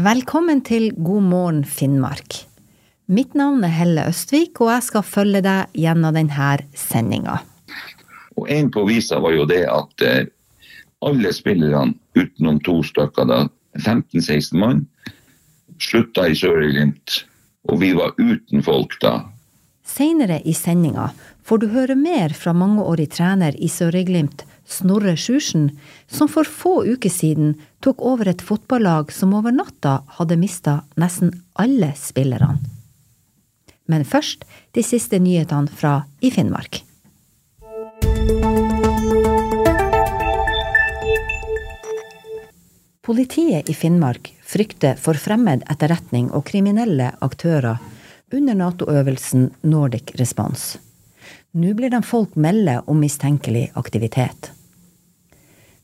[0.00, 2.46] Velkommen til God morgen Finnmark.
[3.10, 7.34] Mitt navn er Helle Østvik, og jeg skal følge deg gjennom denne sendinga.
[8.38, 10.30] Og En på visa var jo det at eh,
[11.04, 13.40] alle spillerne utenom to stykker, da,
[13.76, 14.86] 15-16 mann,
[15.82, 17.24] slutta i Sør-Glimt.
[17.68, 19.18] Og vi var uten folk da.
[19.84, 21.10] Seinere i sendinga
[21.44, 25.70] får du høre mer fra mangeårig trener i Sør-Glimt, Snorre Sjursen,
[26.06, 31.32] som for få uker siden tok over et fotballag som over natta hadde mista nesten
[31.58, 32.60] alle spillerne.
[33.90, 34.44] Men først
[34.76, 36.84] de siste nyhetene fra i Finnmark.
[43.10, 47.80] Politiet i Finnmark frykter for fremmed etterretning og kriminelle aktører
[48.30, 50.78] under Nato-øvelsen Nordic Response.
[51.52, 54.52] Nå blir de folk melde om mistenkelig aktivitet.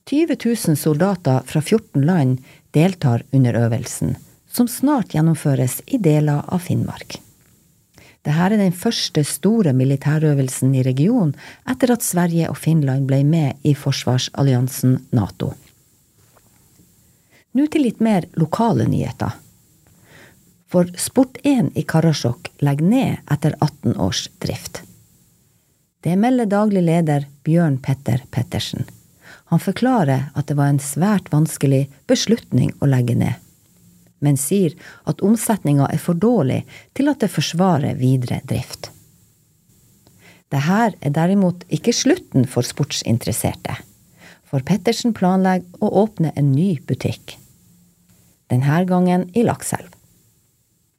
[0.06, 2.38] 20 000 soldater fra 14 land
[2.70, 4.14] deltar under øvelsen,
[4.46, 7.18] som snart gjennomføres i deler av Finnmark.
[8.22, 11.34] Dette er den første store militærøvelsen i regionen
[11.66, 15.52] etter at Sverige og Finland ble med i forsvarsalliansen Nato.
[17.58, 19.34] Nå til litt mer lokale nyheter.
[20.70, 24.82] For Sport1 i Karasjok legger ned etter 18 års drift.
[26.06, 28.84] Det melder daglig leder Bjørn Petter Pettersen.
[29.50, 33.34] Han forklarer at det var en svært vanskelig beslutning å legge ned,
[34.22, 34.76] men sier
[35.10, 36.60] at omsetninga er for dårlig
[36.94, 38.92] til at det forsvarer videre drift.
[40.54, 43.74] Dette er derimot ikke slutten for sportsinteresserte,
[44.46, 47.34] for Pettersen planlegger å åpne en ny butikk.
[48.46, 49.95] Denne gangen i Lakselv.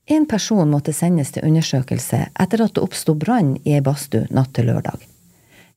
[0.08, 4.54] En person måtte sendes til undersøkelse etter at det oppsto brann i ei badstue natt
[4.56, 5.02] til lørdag.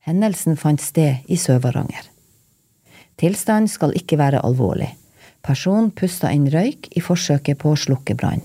[0.07, 2.05] Hendelsen fant sted i Sør-Varanger.
[3.19, 4.93] Tilstanden skal ikke være alvorlig.
[5.43, 8.41] Personen pusta inn røyk i forsøket på å slukke brann.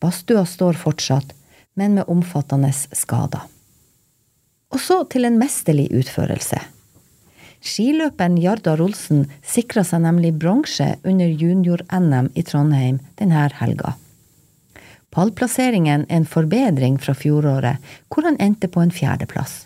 [0.00, 1.34] Badstua står fortsatt,
[1.74, 3.42] men med omfattende skader.
[4.70, 6.60] Og så til en mesterlig utførelse.
[7.64, 13.96] Skiløperen Jardar Olsen sikra seg nemlig bronse under junior-NM i Trondheim denne helga.
[15.14, 17.78] Pallplasseringen er en forbedring fra fjoråret,
[18.10, 19.64] hvor han endte på en fjerdeplass.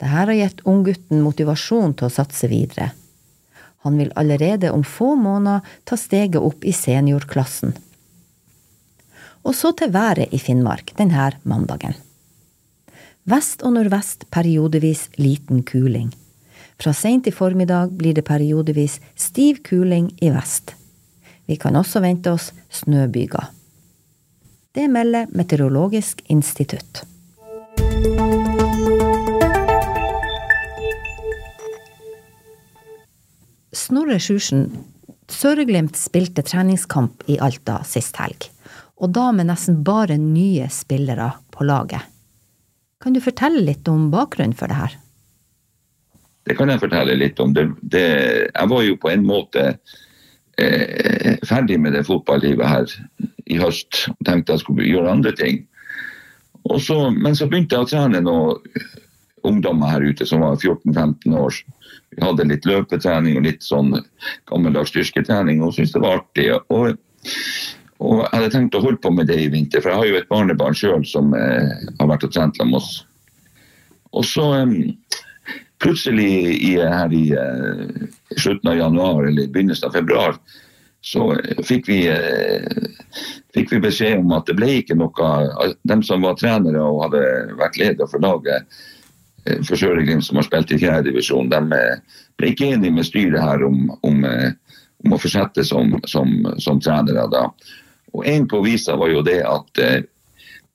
[0.00, 2.90] Dette har gitt unggutten motivasjon til å satse videre.
[3.84, 7.76] Han vil allerede om få måneder ta steget opp i seniorklassen.
[9.44, 11.94] Og så til været i Finnmark denne mandagen.
[13.28, 16.10] Vest og nordvest periodevis liten kuling.
[16.80, 20.74] Fra seint i formiddag blir det periodevis stiv kuling i vest.
[21.46, 23.59] Vi kan også vente oss snøbyger.
[24.72, 27.02] Det melder Meteorologisk institutt.
[33.74, 34.68] Snorre Sjursen,
[35.26, 38.46] Sør-Glimt spilte treningskamp i Alta sist helg,
[39.02, 42.06] og da med nesten bare nye spillere på laget.
[43.02, 44.96] Kan du fortelle litt om bakgrunnen for det her?
[46.46, 47.58] Det kan jeg fortelle litt om.
[47.58, 48.06] Det, det,
[48.54, 49.66] jeg var jo på en måte
[50.54, 52.98] eh, ferdig med det fotballivet her
[53.50, 54.06] i høst.
[54.14, 55.64] og Tenkte jeg skulle gjøre andre ting.
[56.80, 58.60] Så, men så begynte jeg å trene noen
[59.48, 61.62] ungdommer her ute som var 14-15 år
[62.10, 63.94] vi hadde litt løpetrening og litt sånn
[64.50, 66.48] gammeldags styrketrening og syntes det var artig.
[66.72, 66.96] Og,
[68.00, 70.18] og, jeg hadde tenkt å holde på med det i vinter, for jeg har jo
[70.20, 73.04] et barnebarn sjøl som eh, har vært og trent sammen med oss.
[74.10, 74.74] Og så eh,
[75.82, 80.40] plutselig i, her i eh, slutten av januar eller begynnelsen av februar
[81.00, 86.00] så eh, fikk vi, eh, fikk vi beskjed om at det ble ikke noe De
[86.06, 87.24] som var trenere og hadde
[87.60, 88.68] vært leder for laget,
[89.48, 91.60] Eh, for Sør-Glimt som har spilt i fjerdedivisjon, de
[92.36, 94.24] ble ikke enige med styret her om, om,
[95.04, 97.24] om å fortsette som, som, som, trenere.
[97.32, 97.46] da.
[98.12, 99.80] Og En på visa var jo det at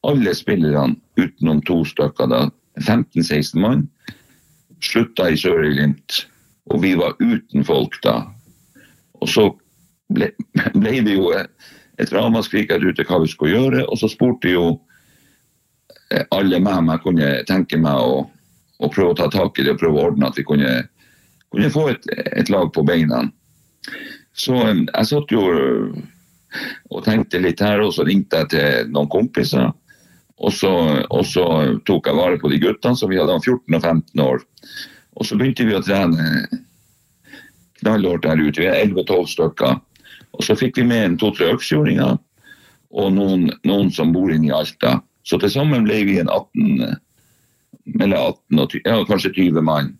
[0.06, 2.47] alle spillerne utenom to stykker, da,
[2.81, 3.85] 15-16 mann,
[4.82, 6.26] slutta i Sør-Glimt.
[6.73, 8.23] Og vi var uten folk da.
[9.22, 9.52] Og så
[10.13, 10.31] ble,
[10.81, 14.67] ble det jo et ramaskrik her ute hva vi skulle gjøre, og så spurte jo
[16.31, 18.25] alle meg om jeg kunne tenke meg å
[18.84, 20.73] og prøve å ta tak i det og prøve å ordne at vi kunne,
[21.53, 23.23] kunne få et, et, lag på beina.
[24.35, 26.03] Så um, jeg satt jo uh,
[26.91, 29.72] og tenkte litt her, og så ringte jeg til noen kompiser.
[30.35, 30.72] Og så,
[31.07, 31.46] og så
[31.87, 34.43] tok jeg vare på de guttene, som vi hadde 14 og 15 år.
[35.16, 36.43] Og så begynte vi å trene
[37.79, 38.59] knallhardt der ute.
[38.59, 39.78] Vi er 11-12 stykker.
[40.35, 42.17] Og så fikk vi med en to-tre øksfjordinger
[42.96, 44.99] og noen, noen, som bor inne i Alta.
[45.26, 46.99] Så til sammen ble vi en 18
[47.99, 49.93] mellom 18 og 20, ja, kanskje 20 mann.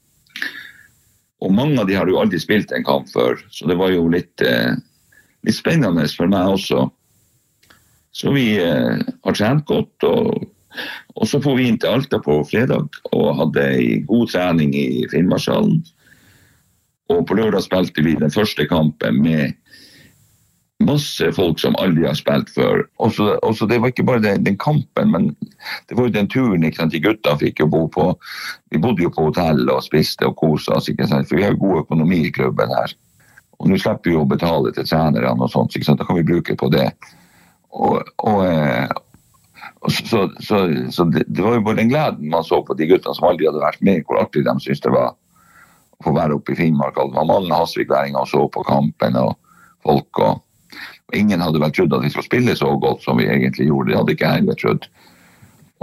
[1.43, 4.07] Og mange av de har jo aldri spilt en kamp før, så det var jo
[4.09, 4.73] litt, eh,
[5.45, 6.88] litt spennende for meg også.
[8.15, 10.07] Så vi eh, har trent godt.
[10.07, 10.45] Og,
[11.15, 15.03] og så får vi inn til Alta på fredag og hadde en god trening i
[15.11, 15.83] Finnmarkshallen.
[17.13, 19.53] Og på lørdag spilte vi den første kampen med
[20.87, 22.83] masse folk som aldri har spilt før.
[23.03, 25.29] Også, også det var ikke bare den, den, kampen, men
[25.89, 28.11] det var jo den turen ikke sant, de gutta fikk jo bo på.
[28.73, 31.55] Vi bodde jo på hotell og spiste og kosa oss, ikke sant, for vi har
[31.55, 32.95] jo god økonomi i klubben her.
[33.59, 36.27] Og nå slipper vi å betale til trenerne og sånt, ikke sant, da kan vi
[36.27, 36.89] bruke på det.
[37.75, 38.89] Og, og, eh,
[39.85, 40.61] og så, så,
[40.91, 43.47] så det, det, var jo bare den gleden man så på de gutta som aldri
[43.49, 45.13] hadde vært med, hvor artig de syntes det var
[45.95, 46.97] å få være oppe i Finnmark.
[46.97, 49.35] Det var mange hasvikværinger som så på kampen, og
[49.85, 50.44] folk og
[51.06, 53.92] og ingen hadde vel trodd at vi skulle spille så godt som vi egentlig gjorde.
[53.92, 54.88] Det hadde ikke jeg heller trodd.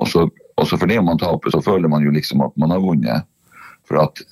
[0.02, 0.24] Og så,
[0.56, 3.28] også fordi man taper, så føler man jo liksom at man har vunnet.
[3.88, 4.24] For at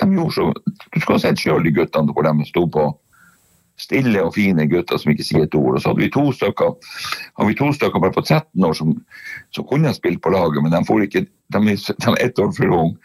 [0.00, 0.52] de gjorde så
[0.94, 2.88] Du skulle ha sett sjøl de guttene hvor de sto på.
[3.80, 5.76] Stille og fine gutter som ikke sier et ord.
[5.76, 6.74] Og så hadde vi to stykker
[7.38, 8.96] hadde vi to stykker bare på 13 år som,
[9.54, 12.74] som kunne spilt på laget, men de, får ikke, de, de er ett år for
[12.76, 12.98] unge.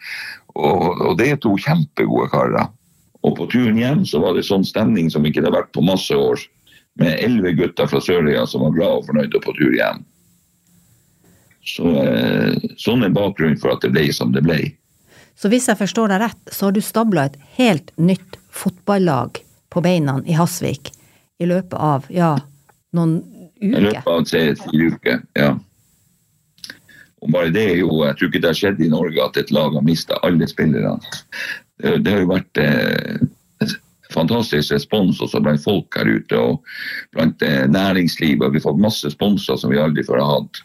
[0.56, 2.68] Og, og det er to kjempegode karer.
[3.24, 5.84] Og på turen hjem så var det sånn stemning som ikke det har vært på
[5.84, 6.44] masse år
[7.00, 10.02] med elleve gutter fra Sørøya som var glad og fornøyde på tur hjem.
[11.66, 14.60] Så, eh, sånn er bakgrunnen for at det ble som det ble.
[15.36, 19.82] Så hvis jeg forstår deg rett, så har du stabla et helt nytt fotballag på
[19.84, 20.92] beina i Hasvik
[21.42, 22.36] i løpet av ja,
[22.96, 23.18] noen
[23.60, 23.76] uker?
[23.76, 25.50] I løpet av tre-fire uker, ja.
[27.24, 29.52] Og bare det er jo, Jeg tror ikke det har skjedd i Norge at et
[29.52, 31.00] lag har mista alle spillerne.
[31.76, 33.25] Det, det, har jo vært eh,
[34.16, 36.64] fantastisk respons også blant folk her ute og
[37.14, 38.52] blant eh, næringslivet.
[38.52, 40.62] Vi har fått masse sponser som vi aldri før har hatt.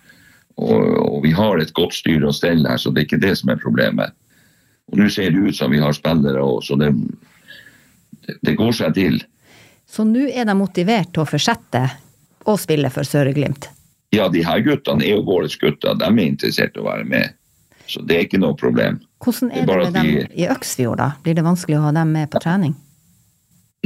[0.62, 3.36] Og, og, vi har et godt styre og stell her, så det er ikke det
[3.39, 4.15] som er problemet.
[4.92, 6.92] Og Nå ser det ut som vi har spillere òg, så det,
[8.42, 9.21] det, går seg til.
[9.88, 11.86] Så nå er de motivert til å fortsette
[12.48, 13.69] å spille for Søre-Glimt?
[14.12, 15.95] Ja, de her guttene er jo våre gutter.
[15.95, 17.38] De er interessert i å være med.
[17.88, 19.00] Så det er ikke noe problem.
[19.24, 21.13] Hvordan er det, det med dem i Øksfjord, da?
[21.24, 22.75] Blir det vanskelig å ha dem med på trening?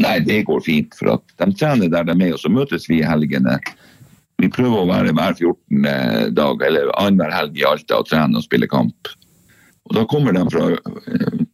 [0.02, 0.96] Nei, det går fint.
[1.00, 3.58] For at de trener der de er, og så møtes vi i helgene.
[4.42, 6.34] Vi prøver å være hver 14.
[6.36, 9.14] dag eller annenhver helg i Alta og trene og spille kamp.
[9.86, 10.68] Og Da kommer de fra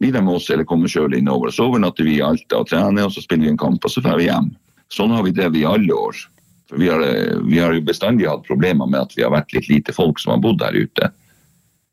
[0.01, 1.51] blir de med oss eller kommer sjøl innover.
[1.53, 4.01] Så overnatter vi i Alta og trener, og så spiller vi en kamp, og så
[4.01, 4.49] drar vi hjem.
[4.91, 6.23] Sånn har vi drevet i alle år.
[6.71, 7.03] For vi har,
[7.45, 10.33] vi har jo bestandig hatt problemer med at vi har vært litt lite folk som
[10.33, 11.11] har bodd der ute.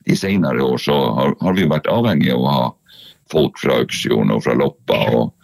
[0.09, 2.69] De senere år så har, har vi vært avhengige av å ha
[3.29, 5.03] folk fra Øksfjorden og fra Loppa.
[5.19, 5.35] og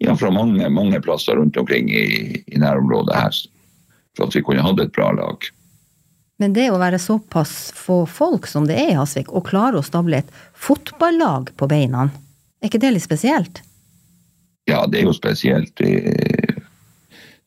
[0.00, 3.40] ja, fra mange, mange plasser rundt omkring i, i nærområdet her.
[4.16, 5.44] For at vi kunne hatt et bra lag.
[6.40, 9.84] Men det å være såpass få folk som det er i Hasvik, og klare å
[9.84, 12.08] stable et fotballag på beina,
[12.60, 13.60] er ikke det litt spesielt?
[14.70, 15.74] Ja, det er jo spesielt.
[15.76, 15.92] Det,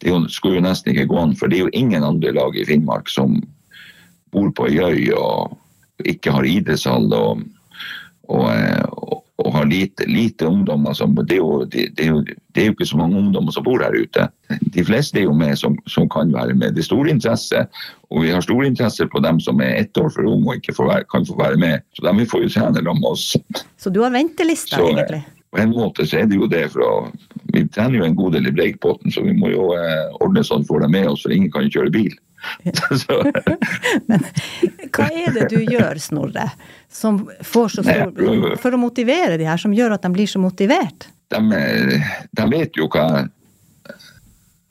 [0.03, 2.67] det skulle jo nesten ikke gå an, for det er jo ingen andre lag i
[2.69, 3.39] Finnmark som
[4.33, 5.57] bor på ei øy og
[6.09, 7.43] ikke har idrettshall og,
[8.29, 9.12] og, og, og
[9.63, 12.75] har lite, lite ungdommer som det er, jo, det, det, er jo, det er, jo,
[12.75, 14.27] ikke så mange ungdommer som bor der ute.
[14.75, 16.75] De fleste er jo med som, som kan være med.
[16.75, 17.65] Det er stor interesse,
[18.11, 20.75] og vi har stor interesse på dem som er ett år for unge og ikke
[20.79, 21.85] være, kan få være med.
[21.97, 23.29] Så de får jo trene sammen med oss.
[23.77, 25.23] Så du har ventelista, egentlig?
[25.53, 26.65] På en måte så er det jo det.
[26.73, 27.11] for
[27.53, 30.65] Vi trener jo en god del i Breikbåten, så vi må jo eh, ordne sånn
[30.65, 32.15] for dem med oss, for ingen kan jo kjøre bil.
[34.09, 34.25] Men
[34.93, 36.49] hva er det du gjør, Snorre,
[36.91, 40.41] som får så stor For å motivere de her, som gjør at de blir så
[40.43, 41.09] motivert?
[41.33, 41.39] De,
[42.31, 43.07] de vet jo hva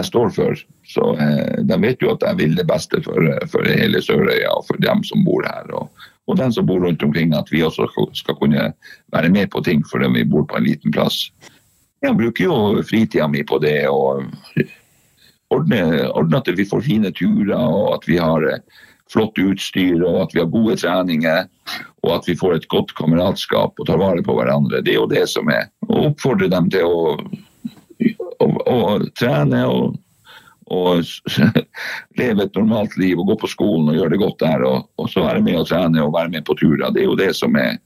[0.02, 0.62] jeg står for.
[0.86, 4.66] Så eh, de vet jo at jeg vil det beste for, for hele Sørøya og
[4.68, 5.70] for dem som bor her.
[5.78, 7.88] Og, og dem som bor rundt omkring, at vi også
[8.18, 8.72] skal kunne
[9.14, 11.26] være med på ting fordi vi bor på en liten plass.
[12.02, 13.86] Jeg bruker jo fritida mi på det.
[13.88, 14.26] og
[15.52, 18.62] ordne, ordne, at vi får fine turer, og at vi har eh,
[19.12, 21.48] flott utstyr, og at vi har gode treninger.
[22.02, 24.82] Og at vi får et godt kameratskap og tar vare på hverandre.
[24.82, 25.68] Det er jo det som er.
[25.88, 27.12] Å oppfordre dem til å,
[28.42, 28.80] å, å
[29.18, 29.94] trene og,
[30.72, 31.04] og
[32.20, 34.66] leve et normalt liv og gå på skolen og gjøre det godt der.
[34.68, 36.90] Og, og så være med og trene og være med på turer.
[36.90, 37.78] Det er jo det som er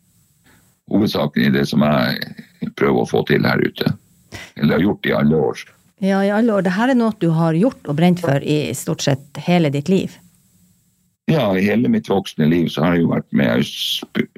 [0.93, 3.93] hovedsaken i det som jeg prøver å få til her ute.
[4.57, 5.67] Eller har gjort i alle år.
[6.01, 6.63] Ja, i alle år.
[6.67, 10.19] Dette er noe du har gjort og brent for i stort sett hele ditt liv?
[11.27, 13.65] Ja, i hele mitt voksne liv så har jeg jo vært med.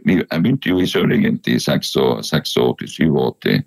[0.09, 3.59] Jeg begynte jo i Sør-Egent i 86-87.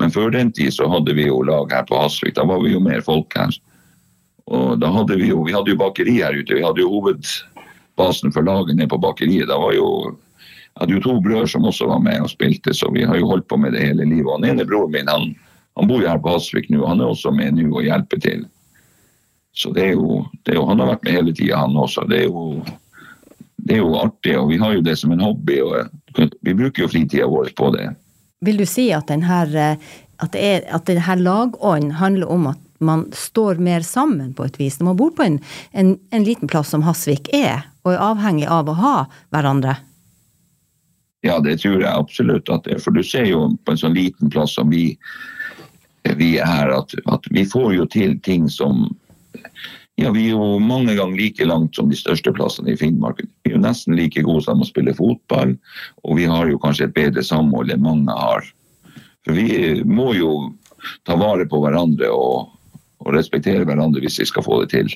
[0.00, 2.34] Men før den tid så hadde vi jo lag her på Hasvik.
[2.36, 3.54] Da var vi jo mer folk her.
[4.50, 6.56] Og da hadde vi jo vi hadde jo bakeri her ute.
[6.56, 9.48] Vi hadde jo hovedbasen for laget nede på bakeriet.
[9.52, 10.16] Da var jo
[10.76, 13.30] Jeg hadde jo to brødre som også var med og spilte, så vi har jo
[13.30, 14.28] holdt på med det hele livet.
[14.28, 15.30] Og den ene broren min han,
[15.76, 18.46] han bor jo her på Hasvik nå, han er også med nå og hjelper til.
[19.56, 22.04] Så det er jo, det er jo Han har vært med hele tida, han også.
[22.08, 22.64] Det er, jo,
[23.56, 25.60] det er jo artig, og vi har jo det som en hobby.
[25.64, 27.88] og Vi bruker jo fritida vår på det.
[28.44, 33.06] Vil du si at, denne, at, det er, at denne lagånden handler om at man
[33.16, 34.76] står mer sammen på et vis?
[34.80, 35.40] Når man bor på en,
[35.72, 38.96] en, en liten plass som Hasvik er, og er avhengig av å ha
[39.32, 39.78] hverandre?
[41.24, 42.82] Ja, det tror jeg absolutt at det er.
[42.84, 44.92] For du ser jo på en sånn liten plass som vi,
[46.14, 48.86] vi er at, at vi får jo til ting som
[49.96, 53.22] ja, Vi er jo mange ganger like langt som de største plassene i Finnmark.
[53.44, 55.54] Vi er jo nesten like gode som å spille fotball,
[56.04, 58.44] og vi har jo kanskje et bedre samhold enn mange har.
[59.24, 60.34] For vi må jo
[61.08, 62.52] ta vare på hverandre og,
[63.00, 64.92] og respektere hverandre hvis vi skal få det til.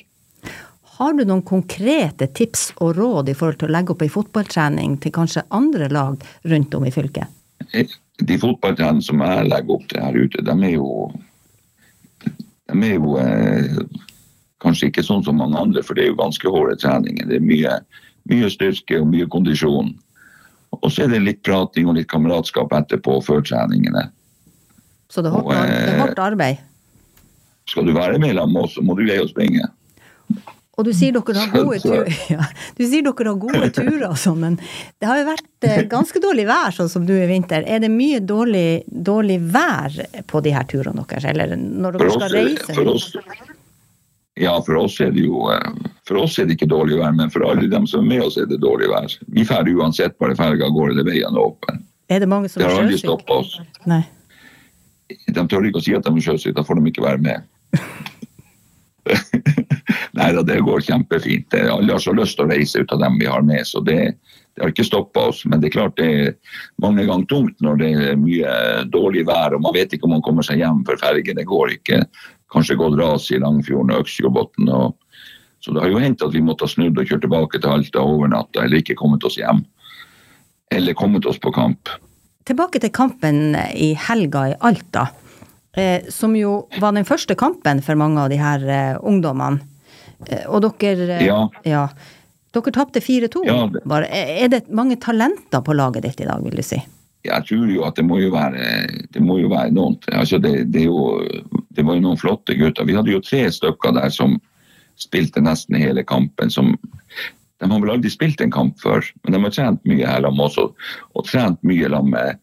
[1.01, 4.99] Har du noen konkrete tips og råd i forhold til å legge opp ei fotballtrening
[5.01, 7.25] til kanskje andre lag rundt om i fylket?
[8.27, 11.09] De fotballtreningene som jeg legger opp til her ute, de er jo,
[12.21, 13.83] de er jo eh,
[14.61, 17.25] Kanskje ikke sånn som mange andre, for det er jo ganske harde treninger.
[17.25, 17.77] Det er mye,
[18.29, 19.87] mye, styrke og mye kondisjon.
[20.77, 24.03] Og så er det litt prating og litt kameratskap etterpå før treningene.
[25.09, 26.61] Så det er hardt, og, det er hardt arbeid?
[27.73, 29.65] Skal du være med sammen med oss, så må du greie å springe.
[30.81, 34.17] Og du sier dere har gode tur ja, du sier dere har gode turer og
[34.17, 34.57] sånn, men
[34.97, 37.61] det har jo vært eh, ganske dårlig vær sånn som du i vinter.
[37.69, 39.93] Er det mye dårlig, dårlig vær
[40.25, 42.73] på de her turene deres, eller når dere skal reise?
[42.73, 43.11] For oss,
[44.41, 45.69] ja, for oss er det jo eh,
[46.09, 48.41] for oss er det ikke dårlig vær, men for alle dem som er med oss,
[48.41, 49.13] er det dårlig vær.
[49.29, 51.85] Vi drar uansett bare ferga går eller veien er åpen.
[52.09, 53.53] Er det mange som det har aldri stoppa oss.
[53.87, 54.01] Nei.
[55.29, 57.45] De tør ikke å si at de er sjøsyke, da får de ikke være med.
[60.17, 61.55] Nei da, det går kjempefint.
[61.55, 63.97] Alle har så lyst til å reise ut av dem vi har med, så det,
[64.55, 65.43] det har ikke stoppa oss.
[65.45, 66.35] Men det er klart det er
[66.83, 68.53] mange ganger tungt når det er mye
[68.93, 72.03] dårlig vær og man vet ikke om man kommer seg hjem for fergene går ikke
[72.51, 74.71] kanskje gått ras i Langfjorden og Øksfjordbotn.
[75.61, 78.01] Så det har jo hendt at vi måtte ha snudd og kjørt tilbake til Alta
[78.03, 79.61] overnatta, eller ikke kommet oss hjem.
[80.73, 81.91] Eller kommet oss på kamp.
[82.49, 85.05] Tilbake til kampen i helga i Alta,
[85.77, 89.61] eh, som jo var den første kampen for mange av de her eh, ungdommene.
[90.27, 91.47] Eh, og dere Ja.
[91.65, 91.87] ja
[92.53, 93.45] dere tapte 4-2.
[93.45, 96.81] Ja, det- er det mange talenter på laget ditt i dag, vil du si?
[97.23, 100.71] Jeg tror jo at det må jo være, det må jo være noen altså det,
[100.71, 101.21] det, jo,
[101.71, 102.83] det var jo noen flotte gutter.
[102.83, 104.39] Vi hadde jo tre stykker der som
[104.97, 106.49] spilte nesten hele kampen.
[106.49, 106.77] Som,
[107.61, 110.47] de har vel aldri spilt en kamp før, men de har trent mye her sammen
[110.47, 110.73] også.
[111.15, 112.39] Og trent mye sammen med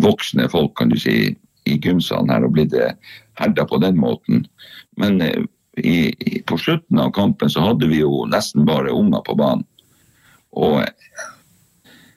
[0.00, 2.74] voksne folk, kan du si, i gymsalen her og blitt
[3.40, 4.46] herda på den måten.
[5.00, 5.44] Men eh,
[5.76, 9.66] i, i, på slutten av kampen så hadde vi jo nesten bare unger på banen.
[10.56, 10.80] Og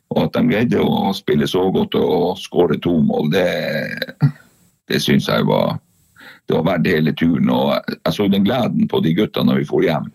[0.10, 4.32] og at de greide å spille så godt og skåre to mål, det,
[4.89, 5.77] det syns jeg var
[6.50, 7.51] det var verdt hele turen.
[7.53, 10.10] Og jeg så den gleden på de gutta når vi for hjem.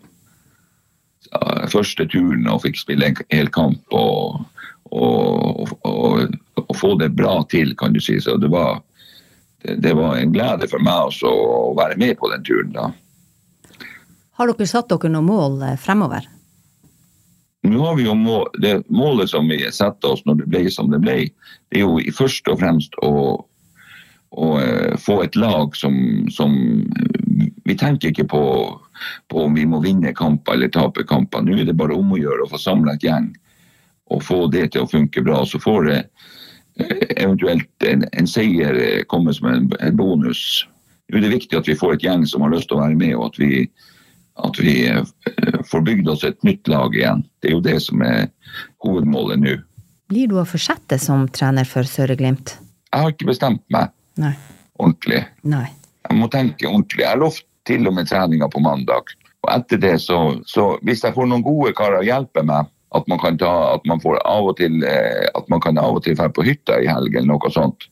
[1.71, 4.43] Første turen og fikk spille en hel kamp og,
[4.91, 8.19] og, og, og, få det bra til, kan du si.
[8.23, 8.83] Så det var,
[9.65, 12.91] det, det var en glede for meg også å være med på den turen da.
[14.35, 16.27] Har dere satt dere noen mål fremover?
[17.65, 20.91] Nå har vi jo mål, det Målet som vi satte oss når det ble som
[20.93, 21.17] det ble,
[21.73, 23.13] det er jo først og fremst å,
[24.37, 24.49] å
[25.01, 25.97] få et lag som,
[26.35, 26.53] som,
[27.65, 28.43] Vi tenker ikke på,
[29.33, 31.41] på, om vi må vinne kamper eller tape kamper.
[31.41, 33.33] Nå er det bare om å gjøre å få samla et gjeng
[34.13, 35.41] og få det til å funke bra.
[35.49, 36.01] Så får det
[37.17, 40.65] eventuelt en, en seier komme som en, en bonus.
[41.13, 43.15] Er det viktig at vi får et gjeng som har lyst til å være med,
[43.19, 43.67] og at vi
[44.35, 44.91] at vi
[45.71, 47.23] får bygd oss et nytt lag igjen.
[47.39, 48.27] Det er jo det som er
[48.83, 49.55] hovedmålet nå.
[50.11, 52.57] Blir du å fortsette som trener for Søre-Glimt?
[52.91, 54.35] Jeg har ikke bestemt meg Nei.
[54.79, 55.23] ordentlig.
[55.47, 55.69] Nei.
[56.09, 57.05] Jeg må tenke ordentlig.
[57.05, 59.15] Jeg har lovt til og med treninga på mandag.
[59.45, 60.19] Og etter det, så,
[60.51, 64.01] så hvis jeg får noen gode karer hjelpe meg, at man kan ta, at man
[64.03, 67.25] får av og til at man kan av og til dra på hytta i helgen
[67.25, 67.89] eller noe sånt.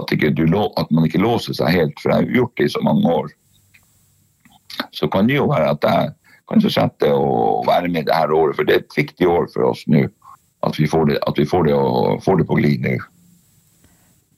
[0.00, 0.46] At, ikke du,
[0.80, 3.28] at man ikke låser seg helt, for jeg har gjort det i så mange år
[4.90, 6.10] så kan det jo være at jeg
[6.50, 8.56] kan fortsette å være med det her året.
[8.58, 10.06] For det er et viktig år for oss nå.
[10.66, 11.78] At vi får det, vi får det,
[12.24, 12.98] får det på glid nå.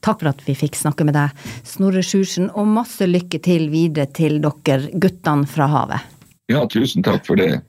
[0.03, 4.09] Takk for at vi fikk snakke med deg, Snorre Sjursen, og masse lykke til videre
[4.11, 6.09] til dere guttene fra havet.
[6.51, 7.61] Ja, tusen takk for det.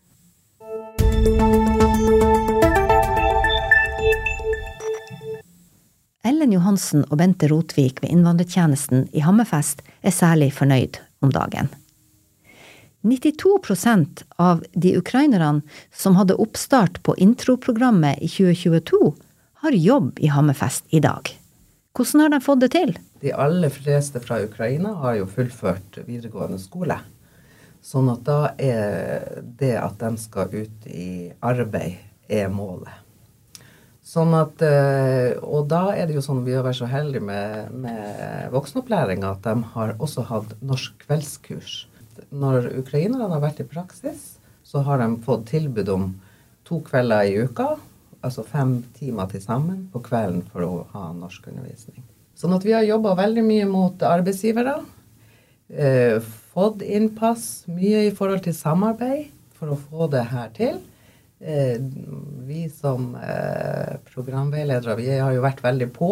[6.24, 11.68] Ellen Johansen og Bente Rotvik ved innvandrertjenesten i Hammerfest er særlig fornøyd om dagen.
[13.04, 15.60] 92% av de ukrainerne
[15.92, 19.12] som hadde oppstart på introprogrammet i 2022,
[19.64, 21.28] har jobb i Hammerfest i dag.
[21.92, 22.96] Hvordan har de fått det til?
[23.20, 26.96] De aller fleste fra Ukraina har jo fullført videregående skole.
[27.84, 32.00] Sånn at da er det at de skal ut i arbeid,
[32.32, 33.03] er målet.
[34.04, 37.72] Sånn at, eh, og da er det jo sånn vi har vært så heldige med,
[37.72, 41.86] med voksenopplæringa at de har også hatt norsk kveldskurs.
[42.28, 44.34] Når ukrainerne har vært i praksis,
[44.64, 46.10] så har de fått tilbud om
[46.68, 47.74] to kvelder i uka,
[48.24, 52.04] altså fem timer til sammen på kvelden for å ha norskundervisning.
[52.36, 54.78] Sånn at vi har jobba veldig mye mot arbeidsgivere.
[55.72, 56.20] Eh,
[56.52, 60.82] fått innpass, mye i forhold til samarbeid for å få det her til.
[61.46, 61.76] Eh,
[62.46, 66.08] vi som eh, programveiledere vi har jo vært veldig på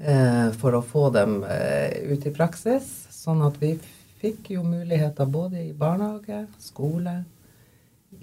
[0.00, 2.88] eh, for å få dem ut i praksis.
[3.12, 3.74] Sånn at vi
[4.22, 7.18] fikk jo muligheter både i barnehage, skole,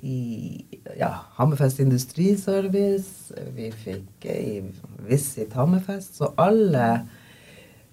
[0.02, 0.64] i
[0.98, 4.64] ja, Hammerfest Industriservice, vi fikk i
[5.06, 6.18] Visit Hammerfest.
[6.18, 6.88] Så alle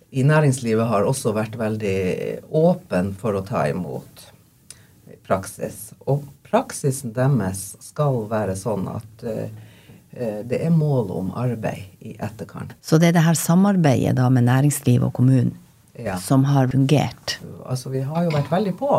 [0.08, 1.98] i næringslivet har også vært veldig
[2.56, 4.30] åpen for å ta imot
[5.28, 5.92] praksis.
[6.08, 9.46] Og praksisen deres skal være sånn at uh,
[10.48, 12.72] det er mål om arbeid i etterkant.
[12.80, 15.52] Så det er det her samarbeidet da med næringsliv og kommunen
[15.98, 16.16] ja.
[16.18, 17.38] som har fungert?
[17.66, 18.92] Altså, vi har jo vært veldig på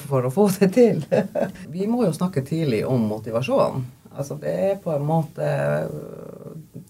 [0.00, 1.02] for å få det til.
[1.74, 3.84] vi må jo snakke tidlig om motivasjon.
[4.14, 5.46] Altså, det er på en måte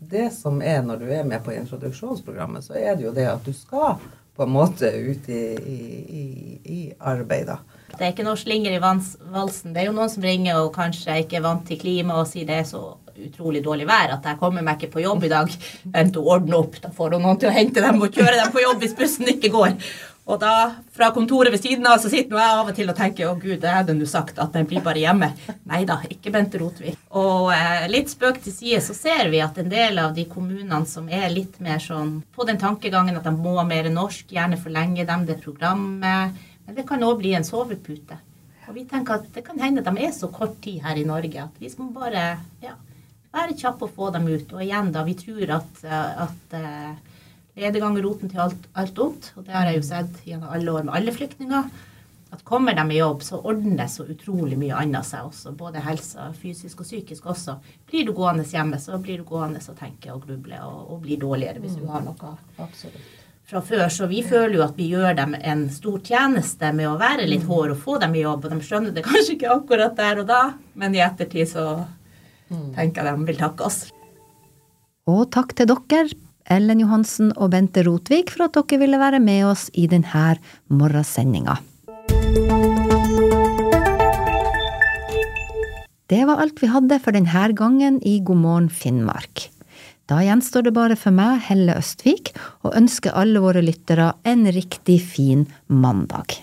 [0.05, 3.47] Det som er når du er med på introduksjonsprogrammet, så er det jo det at
[3.47, 3.97] du skal
[4.35, 6.25] på en måte ut i, i,
[6.64, 7.74] i arbeid, da.
[7.99, 9.73] Det er ikke noe slinger i valsen.
[9.75, 12.49] Det er jo noen som ringer og kanskje ikke er vant til klima og sier
[12.49, 12.85] det er så
[13.15, 15.53] utrolig dårlig vær at jeg kommer meg ikke på jobb i dag.
[15.95, 16.81] Vent ordne opp.
[16.83, 19.31] Da får hun noen til å hente dem og kjøre dem på jobb hvis bussen
[19.37, 19.79] ikke går.
[20.25, 23.29] Og da, fra kontoret ved siden av, så sitter jeg av og til og tenker
[23.29, 25.29] å gud, det hadde du sagt, at den blir bare hjemme.
[25.69, 26.97] Nei da, ikke Bente Rotvik.
[27.21, 30.81] Og eh, litt spøk til side, så ser vi at en del av de kommunene
[30.89, 35.05] som er litt mer sånn på den tankegangen at de må mer norsk, gjerne forlenge
[35.05, 38.18] dem det programmet men det kan òg bli en sovepute.
[38.64, 41.42] Og vi tenker at det kan hende de er så kort tid her i Norge
[41.42, 42.24] at vi skal bare
[42.64, 42.77] ja,
[43.35, 44.55] være kjappe og få dem ut.
[44.55, 47.18] Og igjen, da, vi tror at, at uh,
[47.61, 49.33] ledegang er roten til alt, alt ondt.
[49.37, 51.68] Og det har jeg jo sett gjennom alle år med alle flyktninger.
[52.35, 55.53] At kommer de i jobb, så ordner så utrolig mye annet seg også.
[55.59, 57.59] Både helse, fysisk og psykisk også.
[57.90, 61.20] Blir du gående hjemme, så blir du gående og tenke og gruble og, og blir
[61.20, 62.33] dårligere hvis du har noe.
[62.57, 66.88] Absolutt fra før, så vi føler jo at vi gjør dem en stor tjeneste med
[66.88, 68.46] å være litt hår og få dem i jobb.
[68.46, 70.42] Og de skjønner det kanskje ikke akkurat der og da,
[70.80, 71.66] men i ettertid så
[72.76, 73.80] tenker jeg de vil takke oss.
[75.11, 76.09] Og takk til dere,
[76.54, 80.26] Ellen Johansen og Bente Rotvik, for at dere ville være med oss i denne
[80.72, 81.61] morgensendinga.
[86.12, 89.48] Det var alt vi hadde for denne gangen i God morgen Finnmark.
[90.11, 95.01] Da gjenstår det bare for meg, Helle Østvik, å ønske alle våre lyttere en riktig
[95.14, 96.43] fin mandag.